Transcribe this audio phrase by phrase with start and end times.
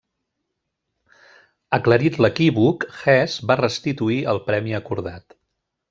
[1.79, 5.43] Aclarit l'equívoc, Hesse va restituir el premi acordat.